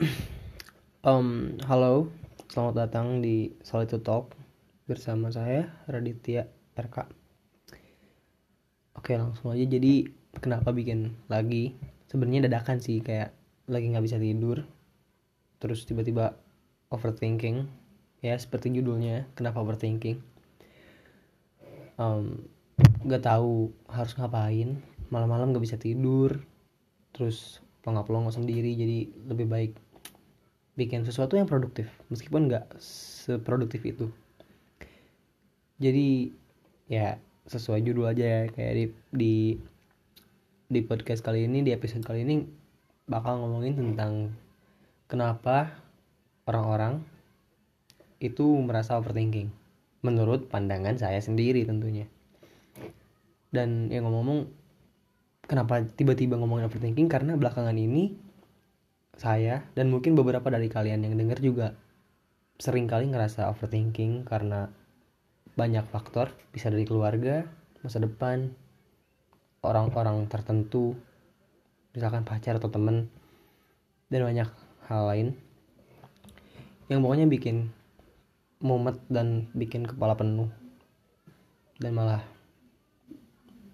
Um, 1.04 1.60
halo, 1.68 2.08
selamat 2.48 2.74
datang 2.76 3.20
di 3.20 3.52
Solitude 3.60 4.00
Talk 4.00 4.32
bersama 4.88 5.28
saya 5.28 5.76
Raditya 5.88 6.48
RK. 6.72 7.04
Oke 8.96 9.12
langsung 9.16 9.52
aja. 9.52 9.64
Jadi 9.64 10.08
kenapa 10.40 10.72
bikin 10.72 11.20
lagi? 11.28 11.76
Sebenarnya 12.08 12.48
dadakan 12.48 12.80
sih 12.80 13.04
kayak 13.04 13.36
lagi 13.68 13.92
nggak 13.92 14.04
bisa 14.08 14.16
tidur, 14.16 14.64
terus 15.60 15.84
tiba-tiba 15.84 16.36
overthinking. 16.88 17.68
Ya 18.24 18.40
seperti 18.40 18.72
judulnya, 18.72 19.28
kenapa 19.36 19.60
overthinking? 19.60 20.20
Um, 22.00 22.48
gak 23.04 23.24
tahu 23.28 23.72
harus 23.84 24.16
ngapain. 24.16 24.80
Malam-malam 25.12 25.52
nggak 25.52 25.64
bisa 25.64 25.76
tidur, 25.76 26.40
terus 27.12 27.60
pelongok-pelongok 27.84 28.36
sendiri. 28.36 28.72
Jadi 28.76 29.28
lebih 29.28 29.48
baik 29.48 29.89
bikin 30.80 31.04
sesuatu 31.04 31.36
yang 31.36 31.44
produktif 31.44 31.92
meskipun 32.08 32.48
nggak 32.48 32.72
seproduktif 32.80 33.84
itu. 33.84 34.08
Jadi 35.76 36.32
ya 36.88 37.20
sesuai 37.44 37.84
judul 37.84 38.08
aja 38.08 38.24
ya 38.24 38.40
kayak 38.48 38.72
di 38.72 38.84
di 39.12 39.34
di 40.72 40.80
podcast 40.80 41.20
kali 41.20 41.44
ini 41.44 41.60
di 41.60 41.76
episode 41.76 42.00
kali 42.00 42.24
ini 42.24 42.48
bakal 43.04 43.44
ngomongin 43.44 43.76
tentang 43.76 44.32
kenapa 45.04 45.76
orang-orang 46.48 47.04
itu 48.22 48.44
merasa 48.64 48.96
overthinking 48.96 49.52
menurut 50.00 50.48
pandangan 50.48 50.96
saya 50.96 51.20
sendiri 51.20 51.68
tentunya. 51.68 52.08
Dan 53.50 53.90
yang 53.90 54.06
ngomong-ngomong 54.06 54.48
kenapa 55.44 55.84
tiba-tiba 55.84 56.38
ngomongin 56.38 56.70
overthinking? 56.70 57.10
Karena 57.10 57.34
belakangan 57.34 57.74
ini 57.74 58.14
saya 59.20 59.68
dan 59.76 59.92
mungkin 59.92 60.16
beberapa 60.16 60.48
dari 60.48 60.72
kalian 60.72 61.04
yang 61.04 61.12
dengar 61.20 61.36
juga 61.44 61.76
sering 62.56 62.88
kali 62.88 63.12
ngerasa 63.12 63.52
overthinking 63.52 64.24
karena 64.24 64.72
banyak 65.60 65.84
faktor 65.92 66.32
bisa 66.56 66.72
dari 66.72 66.88
keluarga 66.88 67.44
masa 67.84 68.00
depan 68.00 68.48
orang-orang 69.60 70.24
tertentu 70.24 70.96
misalkan 71.92 72.24
pacar 72.24 72.56
atau 72.56 72.72
temen 72.72 73.12
dan 74.08 74.24
banyak 74.24 74.48
hal 74.88 75.02
lain 75.12 75.36
yang 76.88 77.04
pokoknya 77.04 77.28
bikin 77.28 77.68
mumet 78.64 78.96
dan 79.12 79.52
bikin 79.52 79.84
kepala 79.84 80.16
penuh 80.16 80.48
dan 81.76 81.92
malah 81.92 82.24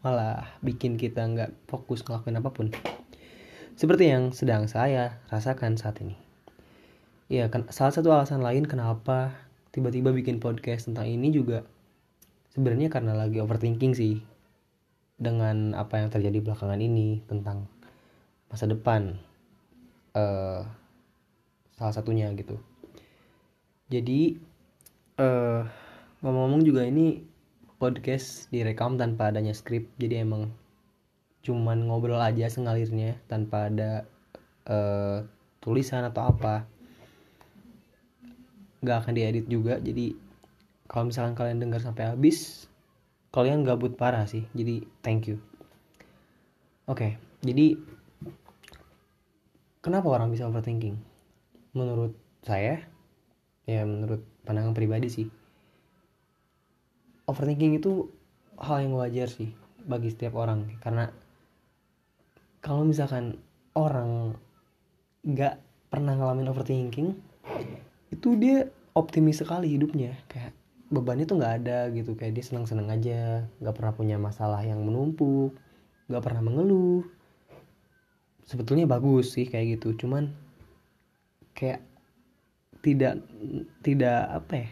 malah 0.02 0.58
bikin 0.62 0.98
kita 0.98 1.22
nggak 1.22 1.50
fokus 1.70 2.02
ngelakuin 2.02 2.38
apa 2.38 2.50
pun 2.50 2.66
seperti 3.76 4.08
yang 4.08 4.32
sedang 4.32 4.64
saya 4.66 5.20
rasakan 5.28 5.76
saat 5.76 6.00
ini. 6.00 6.16
Ya, 7.28 7.52
salah 7.68 7.92
satu 7.92 8.08
alasan 8.08 8.40
lain 8.40 8.64
kenapa 8.64 9.36
tiba-tiba 9.70 10.16
bikin 10.16 10.40
podcast 10.40 10.88
tentang 10.88 11.04
ini 11.04 11.28
juga 11.28 11.68
sebenarnya 12.56 12.88
karena 12.88 13.12
lagi 13.12 13.36
overthinking 13.44 13.92
sih 13.92 14.24
dengan 15.20 15.76
apa 15.76 16.00
yang 16.00 16.08
terjadi 16.08 16.40
belakangan 16.40 16.80
ini 16.80 17.20
tentang 17.28 17.68
masa 18.48 18.64
depan 18.64 19.20
uh, 20.16 20.64
salah 21.76 21.92
satunya 21.92 22.32
gitu. 22.32 22.56
Jadi 23.92 24.40
uh, 25.20 25.68
ngomong-ngomong 26.24 26.64
juga 26.64 26.88
ini 26.88 27.20
podcast 27.76 28.48
direkam 28.48 28.96
tanpa 28.96 29.28
adanya 29.28 29.52
skrip 29.52 29.92
jadi 30.00 30.24
emang 30.24 30.48
cuman 31.46 31.86
ngobrol 31.86 32.18
aja 32.18 32.50
sengalirnya 32.50 33.14
tanpa 33.30 33.70
ada 33.70 34.02
uh, 34.66 35.22
tulisan 35.62 36.02
atau 36.02 36.34
apa. 36.34 36.66
Nggak 38.82 38.96
akan 39.06 39.12
diedit 39.14 39.46
juga 39.46 39.78
jadi 39.78 40.18
kalau 40.90 41.10
misalkan 41.10 41.38
kalian 41.38 41.62
dengar 41.62 41.78
sampai 41.78 42.10
habis 42.10 42.66
kalian 43.30 43.62
gabut 43.62 43.94
parah 43.94 44.26
sih 44.26 44.42
jadi 44.50 44.82
thank 45.06 45.30
you. 45.30 45.38
Oke 46.86 46.98
okay, 46.98 47.12
jadi 47.46 47.78
kenapa 49.82 50.10
orang 50.10 50.34
bisa 50.34 50.50
overthinking? 50.50 50.98
Menurut 51.74 52.14
saya 52.42 52.82
ya 53.66 53.82
menurut 53.82 54.22
pandangan 54.46 54.74
pribadi 54.74 55.10
sih 55.10 55.26
overthinking 57.26 57.82
itu 57.82 58.08
hal 58.56 58.86
yang 58.86 58.94
wajar 58.94 59.26
sih 59.26 59.50
bagi 59.84 60.14
setiap 60.14 60.38
orang 60.38 60.78
karena 60.80 61.10
kalau 62.66 62.82
misalkan 62.82 63.38
orang 63.78 64.34
nggak 65.22 65.62
pernah 65.86 66.18
ngalamin 66.18 66.50
overthinking 66.50 67.14
itu 68.10 68.28
dia 68.34 68.66
optimis 68.98 69.38
sekali 69.38 69.78
hidupnya. 69.78 70.18
Kayak 70.26 70.50
bebannya 70.90 71.30
tuh 71.30 71.38
nggak 71.38 71.54
ada 71.62 71.78
gitu 71.94 72.18
kayak 72.18 72.34
dia 72.34 72.42
senang 72.42 72.66
senang 72.66 72.90
aja 72.90 73.46
nggak 73.62 73.74
pernah 73.74 73.94
punya 73.94 74.18
masalah 74.18 74.66
yang 74.66 74.82
menumpuk 74.82 75.54
nggak 76.10 76.22
pernah 76.26 76.42
mengeluh. 76.42 77.06
Sebetulnya 78.42 78.90
bagus 78.90 79.38
sih 79.38 79.46
kayak 79.46 79.78
gitu 79.78 79.94
cuman 80.02 80.34
kayak 81.54 81.86
tidak 82.82 83.22
tidak 83.86 84.26
apa 84.30 84.66
ya 84.66 84.68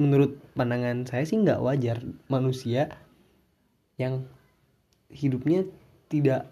menurut 0.00 0.38
pandangan 0.54 1.04
saya 1.04 1.24
sih 1.28 1.40
nggak 1.40 1.60
wajar 1.60 2.04
manusia 2.30 2.92
yang 3.98 4.28
hidupnya 5.12 5.64
tidak 6.08 6.48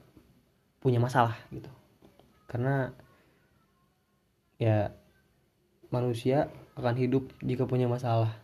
punya 0.81 1.01
masalah 1.01 1.37
gitu. 1.53 1.69
Karena 2.49 2.93
ya 4.57 4.93
manusia 5.93 6.49
akan 6.77 6.95
hidup 6.97 7.29
jika 7.45 7.65
punya 7.65 7.89
masalah 7.89 8.37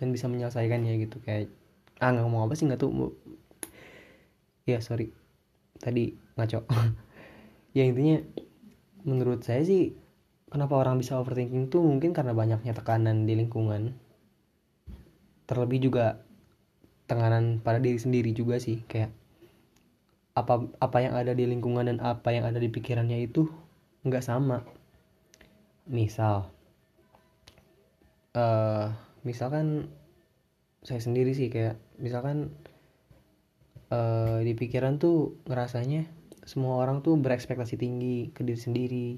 dan 0.00 0.12
bisa 0.12 0.28
menyelesaikannya 0.28 0.96
gitu. 1.04 1.20
Kayak 1.20 1.52
ah 2.00 2.12
nggak 2.12 2.24
ngomong 2.24 2.48
apa 2.48 2.54
sih? 2.56 2.64
Nggak 2.68 2.80
tuh 2.80 3.12
ya 4.64 4.80
sorry. 4.80 5.12
Tadi 5.80 6.16
ngaco. 6.36 6.64
Ya 7.70 7.86
intinya 7.86 8.18
menurut 9.06 9.46
saya 9.46 9.62
sih 9.62 9.94
kenapa 10.50 10.74
orang 10.74 10.98
bisa 10.98 11.14
overthinking 11.22 11.70
tuh 11.70 11.86
mungkin 11.86 12.10
karena 12.10 12.34
banyaknya 12.34 12.74
tekanan 12.74 13.30
di 13.30 13.38
lingkungan. 13.38 13.94
Terlebih 15.46 15.78
juga 15.78 16.18
tekanan 17.06 17.62
pada 17.62 17.78
diri 17.78 17.94
sendiri 17.94 18.34
juga 18.34 18.58
sih. 18.58 18.82
Kayak 18.90 19.14
apa 20.40 20.64
apa 20.80 20.98
yang 21.04 21.14
ada 21.14 21.36
di 21.36 21.44
lingkungan 21.44 21.86
dan 21.86 21.98
apa 22.00 22.32
yang 22.32 22.48
ada 22.48 22.56
di 22.56 22.72
pikirannya 22.72 23.20
itu 23.20 23.46
nggak 24.08 24.24
sama. 24.24 24.64
Misal 25.90 26.48
uh, 28.34 28.94
misalkan 29.26 29.90
saya 30.80 31.00
sendiri 31.02 31.36
sih 31.36 31.52
kayak 31.52 31.76
misalkan 32.00 32.52
uh, 33.92 34.40
di 34.40 34.56
pikiran 34.56 34.96
tuh 34.96 35.36
ngerasanya 35.44 36.08
semua 36.48 36.80
orang 36.80 37.04
tuh 37.04 37.20
berekspektasi 37.20 37.76
tinggi 37.76 38.32
ke 38.32 38.40
diri 38.42 38.60
sendiri 38.60 39.08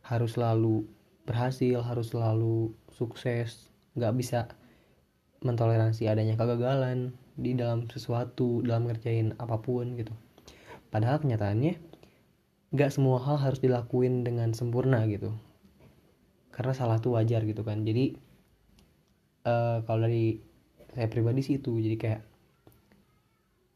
harus 0.00 0.36
selalu 0.36 0.88
berhasil 1.28 1.80
harus 1.84 2.12
selalu 2.12 2.72
sukses 2.92 3.68
nggak 3.96 4.14
bisa 4.16 4.40
mentoleransi 5.44 6.08
adanya 6.08 6.40
kegagalan 6.40 7.12
di 7.36 7.52
dalam 7.52 7.84
sesuatu 7.92 8.64
dalam 8.64 8.88
ngerjain 8.88 9.36
apa 9.36 9.60
pun 9.60 9.96
gitu 10.00 10.12
padahal 10.94 11.18
kenyataannya 11.18 11.74
nggak 12.70 12.90
semua 12.94 13.18
hal 13.18 13.42
harus 13.42 13.58
dilakuin 13.58 14.22
dengan 14.22 14.54
sempurna 14.54 15.02
gitu. 15.10 15.34
Karena 16.54 16.70
salah 16.70 17.02
tuh 17.02 17.18
wajar 17.18 17.42
gitu 17.42 17.66
kan. 17.66 17.82
Jadi 17.82 18.14
uh, 19.42 19.82
kalau 19.82 20.06
dari 20.06 20.38
saya 20.94 21.10
pribadi 21.10 21.42
sih 21.42 21.58
itu. 21.58 21.74
Jadi 21.82 21.98
kayak 21.98 22.22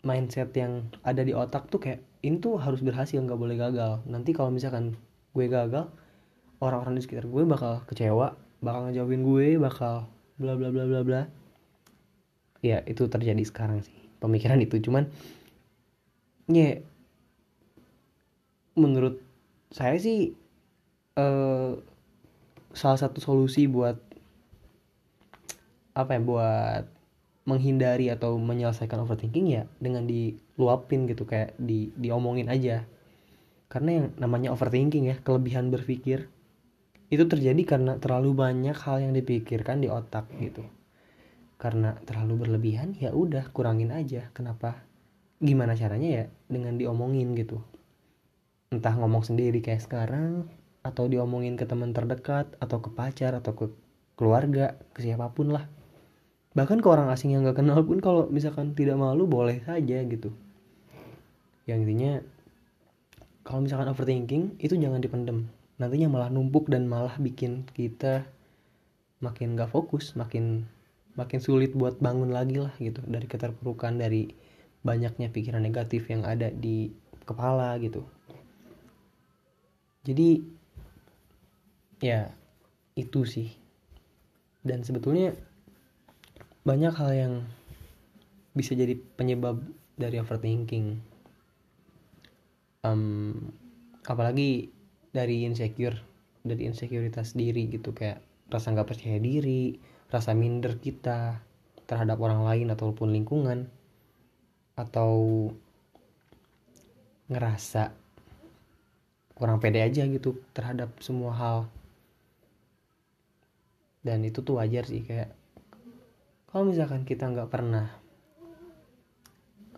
mindset 0.06 0.54
yang 0.54 0.86
ada 1.02 1.26
di 1.26 1.34
otak 1.34 1.66
tuh 1.66 1.82
kayak 1.82 2.06
ini 2.22 2.38
tuh 2.38 2.58
harus 2.58 2.78
berhasil 2.86 3.18
nggak 3.18 3.38
boleh 3.38 3.58
gagal. 3.58 3.98
Nanti 4.06 4.30
kalau 4.30 4.54
misalkan 4.54 4.94
gue 5.34 5.46
gagal 5.50 5.90
orang-orang 6.62 6.98
di 6.98 7.02
sekitar 7.02 7.26
gue 7.26 7.42
bakal 7.46 7.82
kecewa 7.86 8.34
bakal 8.58 8.90
ngejawabin 8.90 9.22
gue 9.22 9.46
bakal 9.62 10.10
bla 10.38 10.54
bla 10.54 10.70
bla 10.70 10.86
bla 10.86 11.00
bla. 11.02 11.22
Ya 12.62 12.82
itu 12.86 13.10
terjadi 13.10 13.42
sekarang 13.42 13.82
sih. 13.82 13.94
Pemikiran 14.22 14.58
itu. 14.62 14.78
Cuman 14.82 15.10
ya 16.50 16.82
menurut 18.78 19.20
saya 19.68 20.00
sih 20.00 20.32
uh, 21.18 21.76
salah 22.72 22.98
satu 22.98 23.20
solusi 23.20 23.68
buat 23.68 23.98
apa 25.98 26.14
ya 26.14 26.20
buat 26.22 26.84
menghindari 27.48 28.12
atau 28.12 28.36
menyelesaikan 28.36 29.02
overthinking 29.02 29.46
ya 29.50 29.62
dengan 29.80 30.04
diluapin 30.04 31.08
gitu 31.08 31.24
kayak 31.24 31.56
di 31.58 31.90
diomongin 31.96 32.46
aja. 32.52 32.84
Karena 33.68 34.00
yang 34.00 34.06
namanya 34.16 34.54
overthinking 34.54 35.12
ya 35.12 35.16
kelebihan 35.20 35.72
berpikir 35.72 36.28
itu 37.08 37.24
terjadi 37.24 37.62
karena 37.64 37.96
terlalu 37.96 38.36
banyak 38.36 38.76
hal 38.76 39.00
yang 39.00 39.12
dipikirkan 39.16 39.80
di 39.80 39.88
otak 39.88 40.28
gitu. 40.38 40.64
Karena 41.58 41.96
terlalu 42.04 42.46
berlebihan 42.46 42.94
ya 42.94 43.10
udah 43.10 43.48
kurangin 43.50 43.90
aja. 43.90 44.28
Kenapa? 44.36 44.84
Gimana 45.40 45.74
caranya 45.74 46.08
ya 46.08 46.24
dengan 46.46 46.76
diomongin 46.76 47.32
gitu 47.34 47.58
entah 48.68 48.92
ngomong 48.92 49.24
sendiri 49.24 49.64
kayak 49.64 49.80
sekarang 49.80 50.44
atau 50.84 51.08
diomongin 51.08 51.56
ke 51.56 51.64
teman 51.64 51.96
terdekat 51.96 52.52
atau 52.60 52.84
ke 52.84 52.92
pacar 52.92 53.32
atau 53.32 53.56
ke 53.56 53.66
keluarga 54.12 54.76
ke 54.92 55.00
siapa 55.00 55.32
pun 55.32 55.56
lah. 55.56 55.64
Bahkan 56.52 56.84
ke 56.84 56.88
orang 56.88 57.08
asing 57.08 57.32
yang 57.32 57.48
gak 57.48 57.64
kenal 57.64 57.80
pun 57.80 58.04
kalau 58.04 58.28
misalkan 58.28 58.76
tidak 58.76 59.00
malu 59.00 59.24
boleh 59.24 59.64
saja 59.64 60.04
gitu. 60.04 60.32
Yang 61.64 61.78
intinya 61.88 62.12
kalau 63.40 63.64
misalkan 63.64 63.88
overthinking 63.88 64.60
itu 64.60 64.76
jangan 64.76 65.00
dipendem. 65.00 65.48
Nantinya 65.80 66.12
malah 66.12 66.28
numpuk 66.28 66.68
dan 66.68 66.84
malah 66.84 67.16
bikin 67.16 67.64
kita 67.72 68.28
makin 69.24 69.56
gak 69.56 69.72
fokus 69.72 70.12
makin 70.12 70.68
makin 71.16 71.40
sulit 71.40 71.72
buat 71.72 71.96
bangun 72.04 72.36
lagi 72.36 72.60
lah 72.60 72.76
gitu. 72.76 73.00
Dari 73.00 73.24
keterpurukan 73.24 73.96
dari 73.96 74.28
banyaknya 74.84 75.32
pikiran 75.32 75.64
negatif 75.64 76.12
yang 76.12 76.28
ada 76.28 76.52
di 76.52 76.92
kepala 77.24 77.76
gitu 77.80 78.04
jadi 80.08 80.40
ya 82.00 82.32
itu 82.96 83.28
sih. 83.28 83.52
Dan 84.64 84.80
sebetulnya 84.80 85.36
banyak 86.64 86.94
hal 86.96 87.10
yang 87.12 87.34
bisa 88.56 88.72
jadi 88.72 88.96
penyebab 89.20 89.60
dari 90.00 90.16
overthinking. 90.16 90.96
Um, 92.80 93.52
apalagi 94.08 94.72
dari 95.12 95.44
insecure 95.44 96.00
dari 96.40 96.64
insekuritas 96.64 97.36
diri 97.36 97.68
gitu 97.68 97.92
kayak 97.92 98.24
rasa 98.48 98.72
nggak 98.72 98.88
percaya 98.88 99.18
diri 99.20 99.76
rasa 100.08 100.32
minder 100.32 100.80
kita 100.80 101.44
terhadap 101.84 102.16
orang 102.16 102.48
lain 102.48 102.72
ataupun 102.72 103.12
lingkungan 103.12 103.68
atau 104.78 105.12
ngerasa 107.28 107.92
kurang 109.38 109.62
pede 109.62 109.78
aja 109.78 110.02
gitu 110.04 110.42
terhadap 110.50 110.90
semua 110.98 111.32
hal. 111.32 111.58
Dan 114.02 114.26
itu 114.26 114.42
tuh 114.42 114.58
wajar 114.58 114.82
sih 114.84 115.06
kayak 115.06 115.30
kalau 116.50 116.66
misalkan 116.66 117.06
kita 117.06 117.30
nggak 117.30 117.46
pernah 117.46 117.86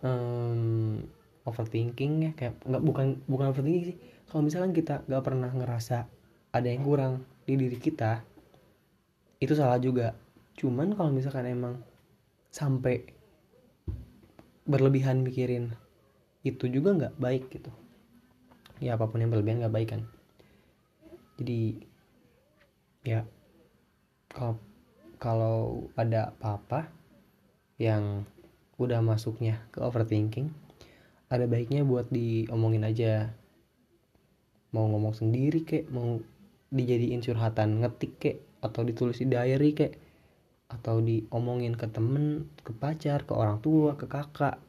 um, 0.01 0.97
overthinking 1.45 2.13
ya 2.25 2.31
kayak 2.33 2.57
nggak 2.65 2.83
bukan 2.83 3.07
bukan 3.29 3.53
overthinking 3.53 3.93
sih. 3.93 3.97
Kalau 4.25 4.41
misalkan 4.41 4.73
kita 4.73 5.05
nggak 5.05 5.23
pernah 5.23 5.53
ngerasa 5.53 6.09
ada 6.51 6.67
yang 6.67 6.81
kurang 6.81 7.21
di 7.45 7.53
diri 7.53 7.77
kita 7.77 8.25
itu 9.37 9.53
salah 9.53 9.77
juga. 9.77 10.17
Cuman 10.57 10.97
kalau 10.97 11.13
misalkan 11.13 11.45
emang 11.45 11.77
sampai 12.49 13.05
berlebihan 14.65 15.21
mikirin 15.25 15.73
itu 16.41 16.65
juga 16.69 16.93
nggak 16.97 17.15
baik 17.17 17.43
gitu 17.53 17.69
ya 18.81 18.97
apa 18.97 19.05
pun 19.07 19.21
yang 19.21 19.29
berlebihan 19.29 19.61
nggak 19.61 19.75
baik 19.77 19.89
kan? 19.93 20.01
Jadi 21.37 21.77
ya 23.05 23.23
kalau 24.33 24.57
kalau 25.21 25.57
ada 25.93 26.33
apa-apa 26.33 26.89
yang 27.77 28.25
udah 28.81 29.05
masuknya 29.05 29.61
ke 29.69 29.77
overthinking 29.81 30.49
ada 31.31 31.47
baiknya 31.47 31.87
buat 31.87 32.11
diomongin 32.11 32.83
aja. 32.83 33.31
Mau 34.75 34.87
ngomong 34.91 35.15
sendiri 35.15 35.63
kek 35.63 35.87
mau 35.87 36.19
dijadiin 36.71 37.23
curhatan 37.23 37.83
ngetik 37.83 38.13
kek 38.19 38.37
atau 38.59 38.83
ditulis 38.83 39.19
di 39.19 39.27
diary 39.31 39.71
kayak 39.71 39.95
atau 40.71 41.03
diomongin 41.03 41.75
ke 41.75 41.87
temen 41.91 42.47
ke 42.63 42.71
pacar 42.71 43.27
ke 43.27 43.35
orang 43.35 43.59
tua 43.59 43.99
ke 43.99 44.07
kakak 44.07 44.59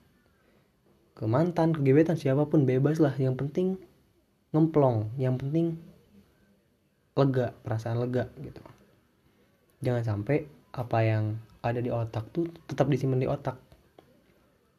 ke 1.14 1.24
mantan 1.30 1.70
ke 1.70 1.80
gebetan 1.86 2.18
siapa 2.18 2.46
pun 2.46 2.66
bebas 2.66 2.98
lah. 2.98 3.14
Yang 3.18 3.46
penting 3.46 3.68
ngemplong. 4.52 5.10
Yang 5.18 5.34
penting 5.42 5.66
lega 7.12 7.52
perasaan 7.64 8.00
lega 8.00 8.28
gitu. 8.40 8.60
Jangan 9.84 10.04
sampai 10.04 10.46
apa 10.72 10.98
yang 11.04 11.36
ada 11.60 11.78
di 11.82 11.92
otak 11.92 12.32
tuh 12.32 12.48
tetap 12.64 12.88
disimpan 12.88 13.20
di 13.20 13.28
otak. 13.28 13.58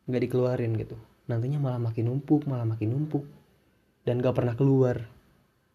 Nggak 0.09 0.21
dikeluarin 0.29 0.73
gitu. 0.79 0.97
Nantinya 1.27 1.59
malah 1.59 1.79
makin 1.79 2.09
numpuk 2.09 2.45
malah 2.49 2.65
makin 2.65 2.93
numpuk. 2.93 3.25
Dan 4.03 4.19
gak 4.19 4.35
pernah 4.35 4.51
keluar. 4.51 4.99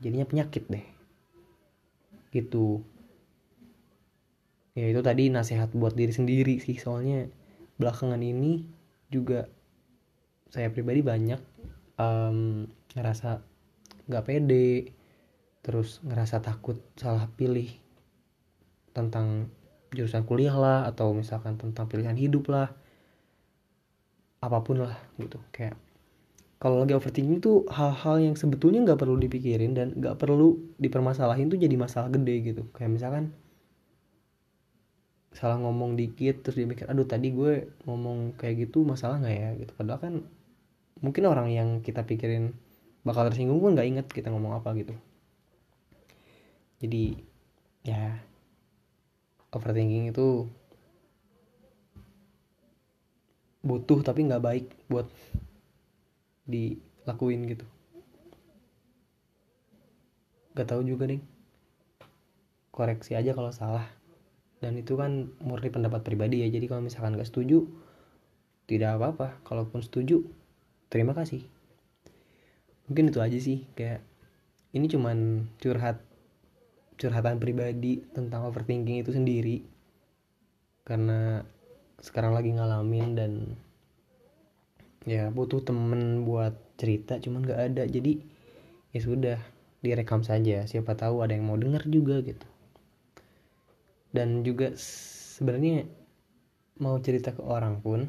Jadinya 0.04 0.28
penyakit 0.28 0.68
deh. 0.68 0.84
Gitu. 2.28 2.84
Ya 4.76 4.84
itu 4.92 5.00
tadi 5.00 5.32
nasihat 5.32 5.72
buat 5.72 5.96
diri 5.96 6.12
sendiri 6.12 6.60
sih. 6.60 6.76
Soalnya 6.76 7.24
belakangan 7.80 8.20
ini 8.20 8.68
juga 9.08 9.48
saya 10.52 10.68
pribadi 10.68 11.00
banyak 11.00 11.40
um, 11.96 12.68
ngerasa 12.92 13.40
nggak 14.08 14.24
pede 14.24 14.92
terus 15.60 16.00
ngerasa 16.00 16.40
takut 16.40 16.80
salah 16.96 17.28
pilih 17.36 17.68
tentang 18.96 19.52
jurusan 19.92 20.24
kuliah 20.24 20.56
lah 20.56 20.88
atau 20.88 21.12
misalkan 21.12 21.56
tentang 21.60 21.88
pilihan 21.88 22.16
hidup 22.16 22.48
lah 22.48 22.72
apa 24.38 24.58
pun 24.62 24.84
lah 24.86 24.96
gitu. 25.18 25.38
Kayak 25.50 25.76
kalau 26.58 26.82
lagi 26.82 26.94
overthinking 26.94 27.38
itu 27.38 27.62
hal-hal 27.70 28.18
yang 28.18 28.34
sebetulnya 28.34 28.82
nggak 28.82 28.98
perlu 28.98 29.14
dipikirin 29.14 29.72
dan 29.78 29.94
nggak 29.94 30.18
perlu 30.18 30.58
dipermasalahin 30.82 31.46
tuh 31.50 31.58
jadi 31.58 31.74
masalah 31.78 32.10
gede 32.10 32.54
gitu. 32.54 32.62
Kayak 32.74 32.98
misalkan 32.98 33.24
salah 35.36 35.60
ngomong 35.60 35.94
dikit 35.94 36.42
terus 36.42 36.58
dia 36.58 36.66
mikir 36.66 36.90
aduh 36.90 37.06
tadi 37.06 37.30
gue 37.30 37.70
ngomong 37.86 38.34
kayak 38.34 38.68
gitu 38.68 38.82
masalah 38.82 39.22
nggak 39.22 39.36
ya? 39.36 39.50
Gitu. 39.54 39.72
Padahal 39.74 40.00
kan 40.02 40.14
mungkin 40.98 41.22
orang 41.30 41.48
yang 41.54 41.68
kita 41.82 42.02
pikirin 42.02 42.54
bakal 43.08 43.32
tersinggung 43.32 43.64
pun 43.64 43.72
nggak 43.72 43.88
inget 43.88 44.06
kita 44.12 44.28
ngomong 44.28 44.60
apa 44.60 44.76
gitu. 44.76 44.92
Jadi 46.84 47.16
ya 47.88 48.20
overthinking 49.48 50.12
itu 50.12 50.44
butuh 53.64 54.04
tapi 54.04 54.28
nggak 54.28 54.44
baik 54.44 54.66
buat 54.92 55.08
dilakuin 56.44 57.48
gitu. 57.48 57.66
Gak 60.56 60.74
tahu 60.74 60.82
juga 60.82 61.06
nih 61.06 61.22
koreksi 62.74 63.14
aja 63.14 63.32
kalau 63.32 63.52
salah. 63.54 63.86
Dan 64.58 64.74
itu 64.74 64.98
kan 64.98 65.30
murni 65.38 65.70
pendapat 65.70 66.02
pribadi 66.02 66.42
ya. 66.42 66.50
Jadi 66.50 66.66
kalau 66.66 66.82
misalkan 66.82 67.14
gak 67.14 67.30
setuju 67.30 67.62
tidak 68.66 68.98
apa-apa. 68.98 69.38
Kalaupun 69.46 69.86
setuju 69.86 70.26
terima 70.90 71.14
kasih 71.14 71.46
mungkin 72.88 73.12
itu 73.12 73.20
aja 73.20 73.38
sih 73.38 73.68
kayak 73.76 74.00
ini 74.72 74.88
cuman 74.88 75.48
curhat 75.60 76.00
curhatan 76.98 77.38
pribadi 77.38 78.02
tentang 78.10 78.44
overthinking 78.50 79.00
itu 79.00 79.14
sendiri. 79.14 79.62
Karena 80.82 81.46
sekarang 82.02 82.34
lagi 82.34 82.50
ngalamin 82.52 83.08
dan 83.14 83.32
ya 85.06 85.30
butuh 85.30 85.62
temen 85.62 86.26
buat 86.26 86.58
cerita 86.76 87.22
cuman 87.22 87.46
gak 87.46 87.60
ada. 87.72 87.84
Jadi 87.86 88.18
ya 88.92 89.00
sudah 89.00 89.38
direkam 89.80 90.26
saja. 90.26 90.66
Siapa 90.66 90.98
tahu 90.98 91.22
ada 91.22 91.38
yang 91.38 91.46
mau 91.46 91.56
denger 91.56 91.86
juga 91.86 92.18
gitu. 92.26 92.46
Dan 94.10 94.42
juga 94.42 94.74
sebenarnya 94.74 95.86
mau 96.82 96.98
cerita 96.98 97.30
ke 97.30 97.42
orang 97.42 97.78
pun 97.78 98.06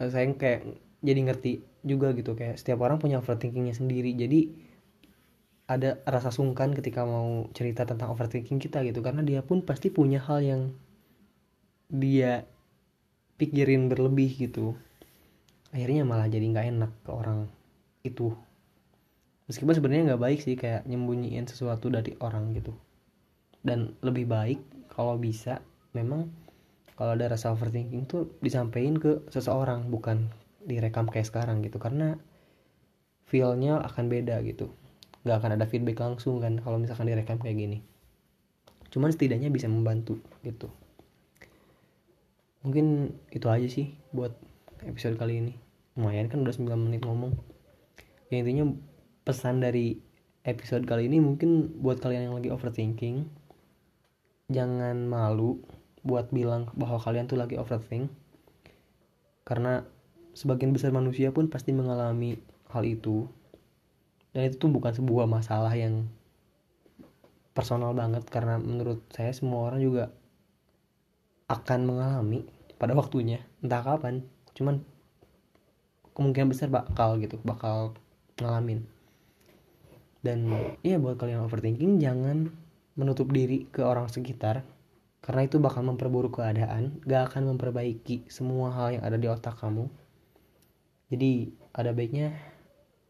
eh, 0.00 0.10
saya 0.10 0.28
kayak 0.36 0.91
jadi 1.02 1.20
ngerti 1.26 1.52
juga 1.82 2.14
gitu 2.14 2.38
kayak 2.38 2.56
setiap 2.56 2.86
orang 2.86 3.02
punya 3.02 3.18
overthinkingnya 3.18 3.74
sendiri. 3.74 4.14
Jadi 4.14 4.54
ada 5.66 5.98
rasa 6.06 6.30
sungkan 6.30 6.74
ketika 6.74 7.02
mau 7.02 7.50
cerita 7.54 7.82
tentang 7.82 8.14
overthinking 8.14 8.62
kita 8.62 8.86
gitu 8.86 9.02
karena 9.02 9.26
dia 9.26 9.42
pun 9.42 9.66
pasti 9.66 9.90
punya 9.90 10.22
hal 10.22 10.42
yang 10.42 10.62
dia 11.90 12.46
pikirin 13.36 13.90
berlebih 13.90 14.30
gitu. 14.38 14.78
Akhirnya 15.74 16.06
malah 16.06 16.30
jadi 16.30 16.46
nggak 16.46 16.66
enak 16.78 16.92
ke 17.02 17.10
orang 17.10 17.50
itu. 18.06 18.30
Meskipun 19.50 19.74
sebenarnya 19.74 20.14
nggak 20.14 20.22
baik 20.22 20.38
sih 20.38 20.54
kayak 20.54 20.86
nyembunyiin 20.86 21.50
sesuatu 21.50 21.90
dari 21.90 22.14
orang 22.22 22.54
gitu. 22.54 22.72
Dan 23.58 23.98
lebih 24.06 24.30
baik 24.30 24.60
kalau 24.92 25.18
bisa 25.18 25.58
memang 25.96 26.30
kalau 26.94 27.16
ada 27.16 27.32
rasa 27.32 27.50
overthinking 27.50 28.06
tuh 28.06 28.30
disampaikan 28.44 29.00
ke 29.00 29.24
seseorang 29.32 29.88
bukan 29.88 30.28
direkam 30.66 31.10
kayak 31.10 31.26
sekarang 31.28 31.60
gitu 31.64 31.78
karena 31.82 32.18
feelnya 33.26 33.80
akan 33.80 34.12
beda 34.12 34.42
gitu. 34.44 34.70
Nggak 35.22 35.36
akan 35.38 35.50
ada 35.56 35.66
feedback 35.66 35.98
langsung 36.02 36.42
kan 36.42 36.58
kalau 36.60 36.76
misalkan 36.78 37.08
direkam 37.08 37.38
kayak 37.38 37.56
gini. 37.56 37.78
Cuman 38.92 39.08
setidaknya 39.14 39.48
bisa 39.48 39.70
membantu 39.70 40.20
gitu. 40.44 40.68
Mungkin 42.62 43.16
itu 43.34 43.46
aja 43.48 43.66
sih 43.66 43.96
buat 44.14 44.36
episode 44.86 45.18
kali 45.18 45.40
ini. 45.42 45.54
Lumayan 45.98 46.30
kan 46.30 46.44
udah 46.44 46.54
9 46.54 46.68
menit 46.78 47.02
ngomong. 47.02 47.34
Ya 48.30 48.40
intinya 48.40 48.70
pesan 49.22 49.60
dari 49.60 49.98
episode 50.42 50.86
kali 50.86 51.06
ini 51.06 51.22
mungkin 51.22 51.78
buat 51.78 52.02
kalian 52.02 52.30
yang 52.30 52.34
lagi 52.34 52.50
overthinking 52.50 53.30
jangan 54.50 55.06
malu 55.06 55.62
buat 56.02 56.28
bilang 56.34 56.68
bahwa 56.74 57.00
kalian 57.00 57.30
tuh 57.30 57.40
lagi 57.40 57.56
overthink. 57.56 58.12
Karena 59.42 59.82
sebagian 60.32 60.72
besar 60.72 60.92
manusia 60.92 61.32
pun 61.32 61.48
pasti 61.48 61.72
mengalami 61.72 62.40
hal 62.72 62.82
itu. 62.84 63.28
Dan 64.32 64.48
itu 64.48 64.56
tuh 64.56 64.72
bukan 64.72 64.92
sebuah 64.96 65.28
masalah 65.28 65.72
yang 65.76 66.08
personal 67.52 67.92
banget 67.92 68.24
karena 68.32 68.56
menurut 68.56 69.04
saya 69.12 69.28
semua 69.36 69.68
orang 69.68 69.84
juga 69.84 70.04
akan 71.52 71.80
mengalami 71.84 72.48
pada 72.80 72.96
waktunya 72.96 73.44
entah 73.60 73.84
kapan. 73.84 74.24
Cuman 74.56 74.80
kemungkinan 76.16 76.48
besar 76.48 76.72
bakal 76.72 77.20
gitu 77.20 77.36
bakal 77.44 77.92
ngalamin. 78.40 78.88
Dan 80.22 80.48
iya 80.80 80.96
buat 80.96 81.20
kalian 81.20 81.44
overthinking 81.44 82.00
jangan 82.00 82.54
menutup 82.96 83.28
diri 83.32 83.68
ke 83.68 83.84
orang 83.84 84.08
sekitar 84.08 84.64
karena 85.22 85.46
itu 85.46 85.62
bakal 85.62 85.86
memperburuk 85.86 86.42
keadaan 86.42 86.98
gak 87.06 87.32
akan 87.32 87.54
memperbaiki 87.54 88.26
semua 88.26 88.74
hal 88.74 88.98
yang 88.98 89.02
ada 89.06 89.14
di 89.14 89.30
otak 89.30 89.54
kamu 89.54 89.86
jadi 91.12 91.52
ada 91.76 91.92
baiknya 91.92 92.32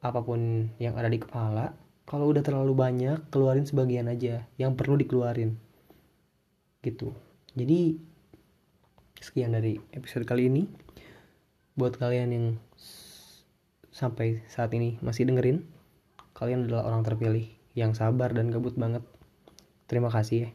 apa 0.02 0.26
pun 0.26 0.74
yang 0.82 0.98
ada 0.98 1.06
di 1.06 1.22
kepala 1.22 1.70
kalau 2.02 2.34
udah 2.34 2.42
terlalu 2.42 2.74
banyak 2.74 3.30
keluarin 3.30 3.62
sebagian 3.62 4.10
aja 4.10 4.42
yang 4.58 4.74
perlu 4.74 4.98
dikeluarin. 4.98 5.54
Gitu. 6.82 7.14
Jadi 7.54 7.94
sekian 9.22 9.54
dari 9.54 9.78
episode 9.94 10.26
kali 10.26 10.50
ini. 10.50 10.66
Buat 11.78 11.96
kalian 11.96 12.34
yang 12.34 12.46
sampai 13.94 14.42
saat 14.50 14.74
ini 14.74 15.00
masih 15.00 15.24
dengerin 15.24 15.64
kalian 16.36 16.66
adalah 16.66 16.90
orang 16.90 17.06
terpilih 17.06 17.48
yang 17.78 17.94
sabar 17.94 18.34
dan 18.34 18.50
gabut 18.50 18.74
banget. 18.74 19.06
Terima 19.86 20.10
kasih 20.10 20.36
ya. 20.36 20.50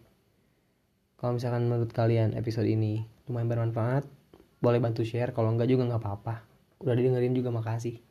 Kalau 1.16 1.40
misalkan 1.40 1.66
menurut 1.66 1.90
kalian 1.96 2.36
episode 2.36 2.68
ini 2.68 3.08
lumayan 3.26 3.50
bermanfaat 3.50 4.04
boleh 4.60 4.84
bantu 4.84 5.08
share. 5.08 5.32
Kalau 5.32 5.50
enggak 5.56 5.72
juga 5.72 5.90
nggak 5.90 6.04
apa-apa 6.04 6.57
udah 6.82 6.94
didengerin 6.94 7.34
juga 7.34 7.50
makasih. 7.54 8.02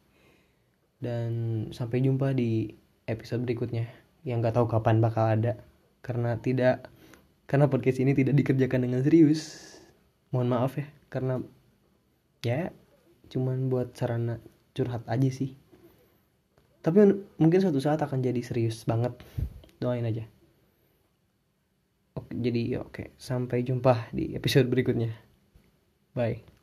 Dan 0.97 1.31
sampai 1.71 2.01
jumpa 2.03 2.33
di 2.33 2.73
episode 3.07 3.45
berikutnya 3.45 3.87
yang 4.27 4.43
gak 4.43 4.59
tahu 4.59 4.67
kapan 4.67 4.99
bakal 4.99 5.29
ada. 5.29 5.61
Karena 6.03 6.39
tidak 6.39 6.89
karena 7.47 7.71
podcast 7.71 8.03
ini 8.03 8.13
tidak 8.15 8.35
dikerjakan 8.35 8.91
dengan 8.91 9.01
serius. 9.07 9.75
Mohon 10.35 10.49
maaf 10.59 10.73
ya 10.79 10.87
karena 11.07 11.39
ya 12.43 12.75
cuman 13.31 13.71
buat 13.71 13.95
sarana 13.95 14.43
curhat 14.75 15.07
aja 15.07 15.31
sih. 15.31 15.55
Tapi 16.83 17.03
mungkin 17.43 17.59
suatu 17.59 17.83
saat 17.83 18.03
akan 18.03 18.23
jadi 18.23 18.43
serius 18.43 18.87
banget. 18.87 19.15
Doain 19.79 20.07
aja. 20.07 20.27
Oke 22.19 22.33
jadi 22.35 22.83
oke. 22.83 23.15
Sampai 23.19 23.63
jumpa 23.63 24.11
di 24.11 24.35
episode 24.35 24.71
berikutnya. 24.71 25.15
Bye 26.17 26.56